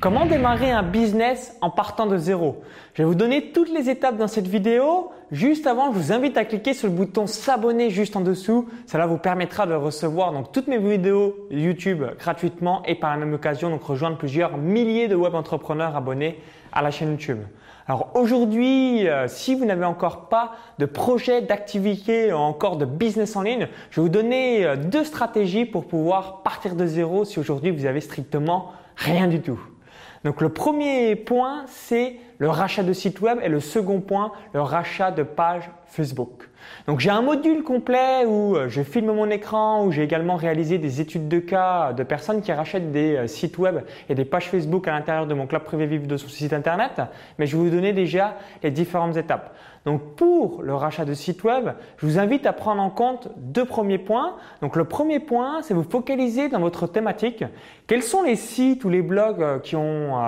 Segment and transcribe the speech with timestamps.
[0.00, 2.62] Comment démarrer un business en partant de zéro?
[2.94, 5.10] Je vais vous donner toutes les étapes dans cette vidéo.
[5.32, 8.68] Juste avant, je vous invite à cliquer sur le bouton s'abonner juste en dessous.
[8.86, 13.34] Cela vous permettra de recevoir donc toutes mes vidéos YouTube gratuitement et par la même
[13.34, 16.38] occasion donc rejoindre plusieurs milliers de web entrepreneurs abonnés
[16.72, 17.40] à la chaîne YouTube.
[17.88, 23.34] Alors aujourd'hui, euh, si vous n'avez encore pas de projet, d'activité ou encore de business
[23.34, 27.40] en ligne, je vais vous donner euh, deux stratégies pour pouvoir partir de zéro si
[27.40, 29.58] aujourd'hui vous avez strictement rien du tout.
[30.24, 34.62] Donc le premier point, c'est le rachat de site web et le second point, le
[34.62, 36.48] rachat de page Facebook.
[36.86, 40.78] Donc j'ai un module complet où euh, je filme mon écran, où j'ai également réalisé
[40.78, 44.48] des études de cas de personnes qui rachètent des euh, sites web et des pages
[44.48, 47.00] Facebook à l'intérieur de mon club privé vif de son site internet.
[47.38, 49.54] Mais je vais vous donner déjà les différentes étapes.
[49.84, 53.64] Donc pour le rachat de site web, je vous invite à prendre en compte deux
[53.64, 54.36] premiers points.
[54.60, 57.44] Donc le premier point, c'est vous focaliser dans votre thématique.
[57.86, 60.18] Quels sont les sites ou les blogs euh, qui ont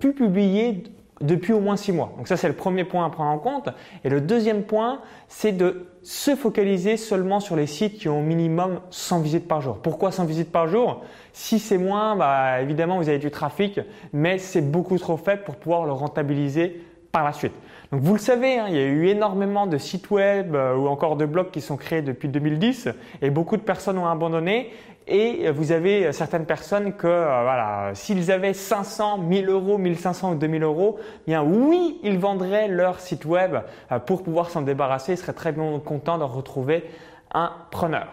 [0.00, 0.82] pu publier
[1.20, 2.12] depuis au moins six mois.
[2.16, 3.68] Donc ça, c'est le premier point à prendre en compte.
[4.04, 8.22] Et le deuxième point, c'est de se focaliser seulement sur les sites qui ont au
[8.22, 9.78] minimum 100 visites par jour.
[9.78, 11.02] Pourquoi 100 visites par jour?
[11.32, 13.80] Si c'est moins, bah, évidemment, vous avez du trafic,
[14.12, 17.54] mais c'est beaucoup trop faible pour pouvoir le rentabiliser par la suite.
[17.90, 20.88] Donc vous le savez, hein, il y a eu énormément de sites web euh, ou
[20.88, 22.90] encore de blogs qui sont créés depuis 2010
[23.22, 24.70] et beaucoup de personnes ont abandonné
[25.06, 30.34] et vous avez certaines personnes que euh, voilà, s'ils avaient 500, 1000 euros, 1500 ou
[30.34, 33.56] 2000 euros, eh bien oui, ils vendraient leur site web
[33.90, 35.12] euh, pour pouvoir s'en débarrasser.
[35.12, 36.84] Ils seraient très contents de retrouver
[37.32, 38.08] un preneur.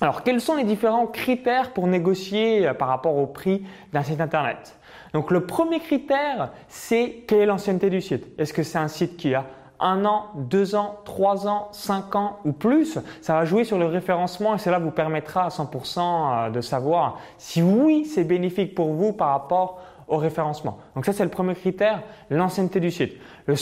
[0.00, 4.78] Alors, quels sont les différents critères pour négocier par rapport au prix d'un site internet?
[5.16, 8.26] Donc le premier critère, c'est quelle est l'ancienneté du site.
[8.36, 9.46] Est-ce que c'est un site qui a
[9.80, 13.86] un an, deux ans, trois ans, cinq ans ou plus, ça va jouer sur le
[13.86, 18.92] référencement et cela vous permettra à 100% euh, de savoir si oui c'est bénéfique pour
[18.92, 20.76] vous par rapport au référencement.
[20.94, 23.14] Donc ça, c'est le premier critère, l'ancienneté du site.
[23.46, 23.54] Le,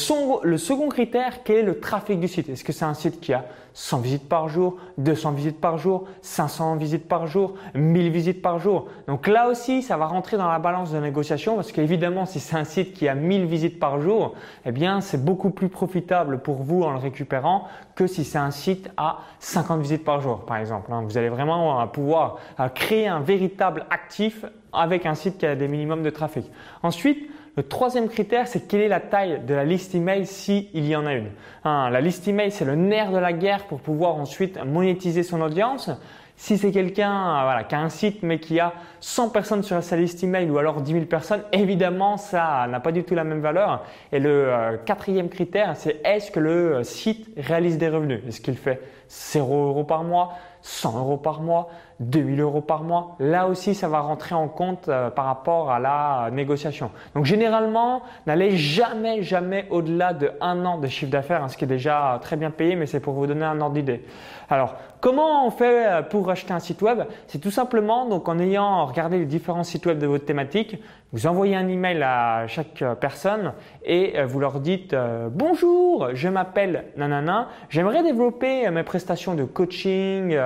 [0.43, 2.49] le, second critère, quel est le trafic du site?
[2.49, 3.45] Est-ce que c'est un site qui a
[3.75, 8.61] 100 visites par jour, 200 visites par jour, 500 visites par jour, 1000 visites par
[8.61, 12.39] jour Donc là aussi, ça va rentrer dans la balance de négociation parce qu'évidemment, si
[12.39, 14.35] c'est un site qui a 1000 visites par jour,
[14.65, 18.53] eh bien, c'est beaucoup plus profitable pour vous en le récupérant que si c'est un
[18.53, 20.93] site à 50 visites par jour, par exemple.
[20.93, 21.03] Hein.
[21.05, 25.69] Vous allez vraiment pouvoir euh, créer un véritable actif avec un site qui a des
[25.69, 26.51] minimums de trafic.
[26.83, 30.97] Ensuite, le troisième critère, c'est quelle est la taille de la liste email s'il y
[30.97, 31.31] en a une.
[31.63, 35.41] Hein, la liste email, c'est le nerf de la guerre pour pouvoir ensuite monétiser son
[35.41, 35.89] audience.
[36.37, 39.97] Si c'est quelqu'un voilà, qui a un site mais qui a 100 personnes sur sa
[39.97, 43.41] liste email ou alors 10 000 personnes, évidemment, ça n'a pas du tout la même
[43.41, 43.85] valeur.
[44.11, 48.21] Et le euh, quatrième critère, c'est est-ce que le site réalise des revenus?
[48.27, 50.33] Est-ce qu'il fait 0 euros par mois,
[50.63, 51.71] 100 euros par mois,
[52.05, 53.17] 2000 euros par mois.
[53.19, 56.91] Là aussi, ça va rentrer en compte euh, par rapport à la négociation.
[57.15, 61.65] Donc généralement, n'allez jamais, jamais au-delà de un an de chiffre d'affaires, hein, ce qui
[61.65, 64.05] est déjà très bien payé, mais c'est pour vous donner un ordre d'idée.
[64.51, 67.05] Alors, comment on fait euh, pour acheter un site web?
[67.27, 70.83] C'est tout simplement donc en ayant regardé les différents sites web de votre thématique,
[71.13, 73.53] vous envoyez un email à chaque euh, personne
[73.85, 74.97] et vous leur dites
[75.31, 80.37] bonjour, je m'appelle nanana, j'aimerais développer mes prestations de coaching,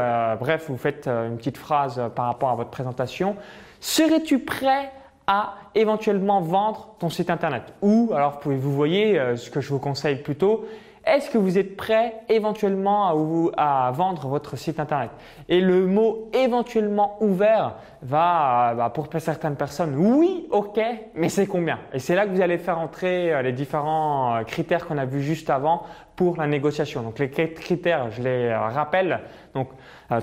[0.40, 3.36] bref, vous faites une petite phrase par rapport à votre présentation.
[3.80, 4.92] Serais-tu prêt
[5.28, 9.78] à éventuellement vendre ton site internet Ou, alors vous voyez euh, ce que je vous
[9.78, 10.64] conseille plutôt,
[11.04, 15.10] est-ce que vous êtes prêt éventuellement à, vendre votre site internet?
[15.48, 20.80] Et le mot éventuellement ouvert va, bah, pour certaines personnes, oui, ok,
[21.14, 21.78] mais c'est combien?
[21.92, 25.06] Et c'est là que vous allez faire entrer euh, les différents euh, critères qu'on a
[25.06, 25.84] vus juste avant
[26.16, 27.02] pour la négociation.
[27.02, 29.20] Donc les critères, je les rappelle.
[29.54, 29.68] Donc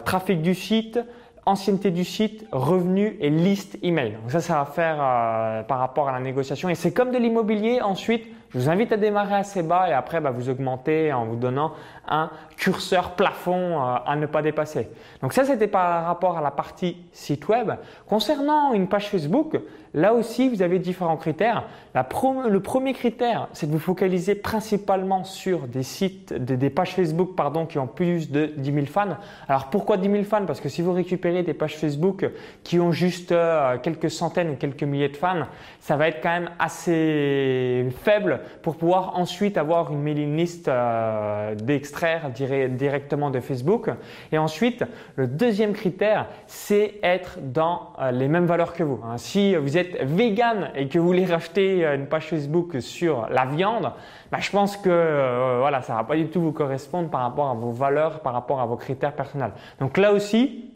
[0.04, 1.00] trafic du site,
[1.46, 4.14] ancienneté du site, revenus et liste email.
[4.22, 6.70] Donc ça, ça va faire euh, par rapport à la négociation.
[6.70, 7.82] Et c'est comme de l'immobilier.
[7.82, 11.36] Ensuite, je vous invite à démarrer assez bas et après, bah, vous augmentez en vous
[11.36, 11.74] donnant
[12.08, 14.90] un curseur plafond euh, à ne pas dépasser.
[15.22, 17.72] Donc ça, c'était par rapport à la partie site web.
[18.08, 19.58] Concernant une page Facebook,
[19.94, 21.66] là aussi, vous avez différents critères.
[21.94, 27.66] le premier critère, c'est de vous focaliser principalement sur des sites, des, pages Facebook pardon,
[27.66, 29.18] qui ont plus de 10 000 fans.
[29.48, 30.46] Alors pourquoi 10 000 fans?
[30.46, 32.30] Parce que si vous récupérez des pages Facebook
[32.64, 35.46] qui ont juste euh, quelques centaines ou quelques milliers de fans,
[35.80, 41.56] ça va être quand même assez faible pour pouvoir ensuite avoir une mailing list euh,
[41.56, 43.90] d'extraire directement de Facebook.
[44.32, 44.84] Et ensuite,
[45.16, 49.00] le deuxième critère, c'est être dans euh, les mêmes valeurs que vous.
[49.04, 49.18] Hein.
[49.18, 53.46] Si vous êtes vegan et que vous voulez racheter euh, une page Facebook sur la
[53.46, 53.92] viande,
[54.32, 57.54] bah, je pense que voilà, ça va pas du tout vous correspondre par rapport à
[57.54, 59.52] vos valeurs, par rapport à vos critères personnels.
[59.80, 60.75] Donc là aussi,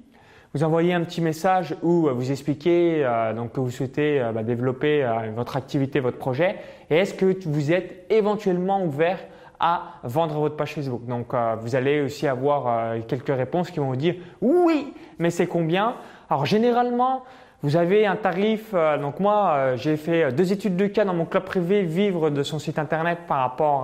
[0.54, 3.06] vous envoyez un petit message où vous expliquez
[3.36, 6.56] donc que vous souhaitez bah, développer votre activité, votre projet,
[6.90, 9.20] et est-ce que vous êtes éventuellement ouvert
[9.60, 11.06] à vendre votre page Facebook?
[11.06, 15.96] Donc, vous allez aussi avoir quelques réponses qui vont vous dire oui, mais c'est combien?
[16.30, 17.24] Alors, généralement,
[17.62, 21.14] vous avez un tarif, euh, donc moi euh, j'ai fait deux études de cas dans
[21.14, 23.80] mon club privé, vivre de son site internet par rapport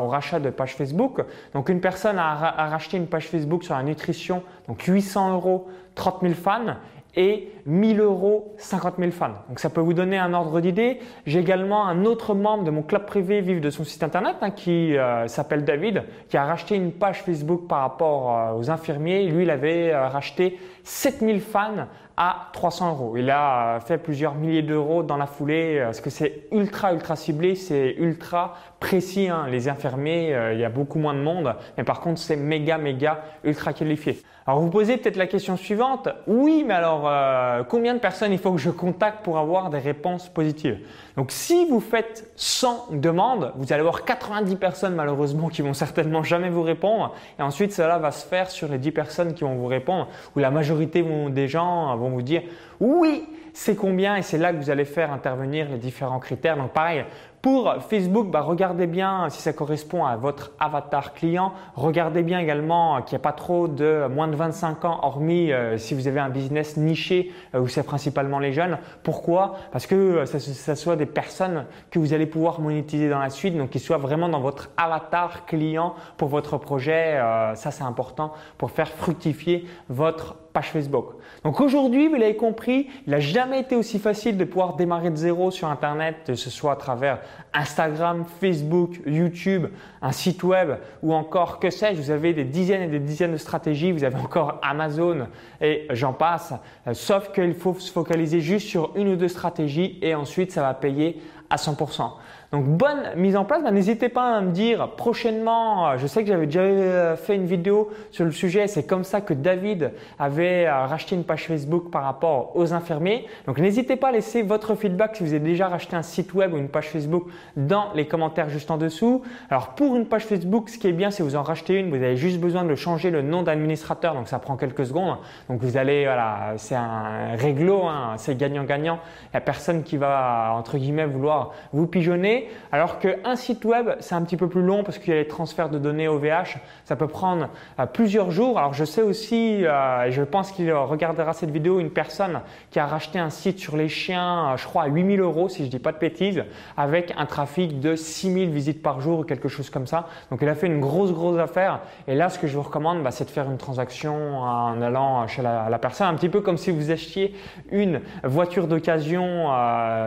[0.00, 1.22] au rachat de page Facebook.
[1.52, 5.66] Donc une personne a, a, racheté une page Facebook sur la nutrition, donc 800 euros,
[5.96, 6.76] 30 000 fans
[7.16, 9.34] et 1000 euros, 50 000 fans.
[9.48, 11.00] Donc ça peut vous donner un ordre d'idée.
[11.24, 14.50] J'ai également un autre membre de mon club privé Vive de son site internet hein,
[14.50, 19.24] qui euh, s'appelle David, qui a racheté une page Facebook par rapport euh, aux infirmiers.
[19.28, 23.16] Lui, il avait euh, racheté 7000 fans à 300 euros.
[23.16, 27.56] Il a fait plusieurs milliers d'euros dans la foulée parce que c'est ultra ultra ciblé,
[27.56, 29.28] c'est ultra précis.
[29.28, 29.46] Hein.
[29.50, 33.22] Les infirmiers, il y a beaucoup moins de monde, mais par contre c'est méga méga
[33.44, 34.22] ultra qualifié.
[34.48, 36.08] Alors vous posez peut-être la question suivante.
[36.28, 39.80] Oui, mais alors euh, combien de personnes il faut que je contacte pour avoir des
[39.80, 40.78] réponses positives?
[41.16, 46.22] Donc si vous faites 100 demandes, vous allez avoir 90 personnes malheureusement qui vont certainement
[46.22, 47.12] jamais vous répondre.
[47.40, 50.06] Et ensuite cela va se faire sur les 10 personnes qui vont vous répondre,
[50.36, 52.42] où la majorité des gens vont vous dire
[52.80, 56.58] oui, c'est combien et c'est là que vous allez faire intervenir les différents critères.
[56.58, 57.04] Donc pareil,
[57.40, 61.52] pour Facebook, bah, regardez bien si ça correspond à votre avatar client.
[61.74, 65.78] Regardez bien également qu'il n'y a pas trop de moins de 25 ans, hormis euh,
[65.78, 68.78] si vous avez un business niché euh, où c'est principalement les jeunes.
[69.04, 69.54] Pourquoi?
[69.70, 73.30] Parce que euh, ça, ça, soit des personnes que vous allez pouvoir monétiser dans la
[73.30, 77.20] suite, donc qu'ils soient vraiment dans votre avatar client pour votre projet.
[77.54, 80.34] ça, c'est important pour faire fructifier votre
[80.64, 81.06] Facebook.
[81.44, 85.16] Donc aujourd'hui, vous l'avez compris, il n'a jamais été aussi facile de pouvoir démarrer de
[85.16, 87.18] zéro sur Internet, que ce soit à travers
[87.52, 89.66] Instagram, Facebook, YouTube,
[90.02, 93.36] un site web ou encore que sais-je, vous avez des dizaines et des dizaines de
[93.36, 95.26] stratégies, vous avez encore Amazon
[95.60, 96.54] et j'en passe,
[96.86, 100.62] euh, sauf qu'il faut se focaliser juste sur une ou deux stratégies et ensuite ça
[100.62, 101.20] va payer
[101.50, 102.10] à 100%.
[102.56, 103.62] Donc bonne mise en place.
[103.62, 105.90] Ben, n'hésitez pas à me dire prochainement.
[105.90, 108.66] Euh, je sais que j'avais déjà euh, fait une vidéo sur le sujet.
[108.66, 113.26] C'est comme ça que David avait euh, racheté une page Facebook par rapport aux infirmiers.
[113.46, 116.54] Donc n'hésitez pas à laisser votre feedback si vous avez déjà racheté un site web
[116.54, 117.24] ou une page Facebook
[117.58, 119.20] dans les commentaires juste en dessous.
[119.50, 121.90] Alors pour une page Facebook, ce qui est bien, c'est vous en rachetez une.
[121.90, 124.14] Vous avez juste besoin de changer le nom d'administrateur.
[124.14, 125.18] Donc ça prend quelques secondes.
[125.50, 128.98] Donc vous allez, voilà, c'est un réglo, hein, c'est gagnant-gagnant.
[129.24, 133.90] Il n'y a personne qui va entre guillemets vouloir vous pigeonner alors qu'un site web,
[134.00, 136.58] c'est un petit peu plus long parce qu'il y a les transferts de données OVH.
[136.84, 137.48] Ça peut prendre
[137.78, 138.58] euh, plusieurs jours.
[138.58, 142.40] Alors je sais aussi, euh, je pense qu'il regardera cette vidéo, une personne
[142.70, 145.64] qui a racheté un site sur les chiens, euh, je crois à 8000 euros si
[145.64, 146.44] je dis pas de bêtises,
[146.76, 150.08] avec un trafic de 6000 visites par jour ou quelque chose comme ça.
[150.30, 151.80] Donc il a fait une grosse grosse affaire.
[152.08, 155.26] Et là, ce que je vous recommande, bah, c'est de faire une transaction en allant
[155.26, 157.34] chez la, la, personne, un petit peu comme si vous achetiez
[157.70, 159.46] une voiture d'occasion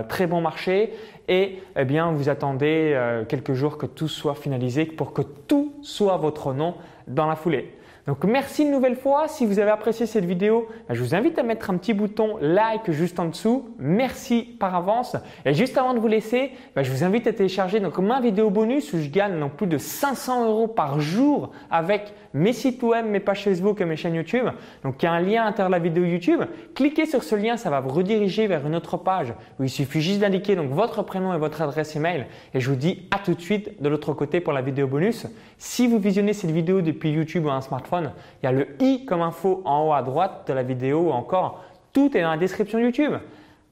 [0.08, 0.94] très bon marché
[1.30, 5.74] et eh bien, vous attendez euh, quelques jours que tout soit finalisé pour que tout
[5.82, 6.76] soit votre nom
[7.08, 7.74] dans la foulée.
[8.10, 9.28] Donc merci une nouvelle fois.
[9.28, 12.38] Si vous avez apprécié cette vidéo, ben, je vous invite à mettre un petit bouton
[12.42, 13.70] like juste en dessous.
[13.78, 15.16] Merci par avance.
[15.46, 18.50] Et juste avant de vous laisser, ben, je vous invite à télécharger donc ma vidéo
[18.50, 23.06] bonus où je gagne donc plus de 500 euros par jour avec mes sites web,
[23.06, 24.48] mes pages Facebook et mes chaînes YouTube.
[24.84, 26.42] Donc il y a un lien à l'intérieur de la vidéo YouTube.
[26.74, 30.02] Cliquez sur ce lien, ça va vous rediriger vers une autre page où il suffit
[30.02, 32.26] juste d'indiquer donc votre prénom et votre adresse email.
[32.56, 35.28] Et je vous dis à tout de suite de l'autre côté pour la vidéo bonus.
[35.60, 39.06] Si vous visionnez cette vidéo depuis YouTube ou un smartphone, il y a le i
[39.06, 41.64] comme info en haut à droite de la vidéo ou encore
[41.94, 43.14] tout est dans la description YouTube.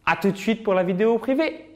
[0.06, 1.67] À tout de suite pour la vidéo privée.